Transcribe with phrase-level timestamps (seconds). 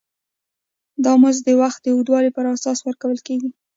[1.05, 3.49] دا مزد د وخت د اوږدوالي پر اساس ورکول کېږي